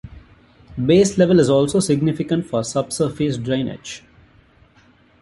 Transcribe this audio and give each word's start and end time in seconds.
Base 0.83 1.19
level 1.19 1.39
is 1.39 1.47
also 1.47 1.79
significant 1.79 2.43
for 2.47 2.63
subsurface 2.63 3.37
drainage. 3.37 4.03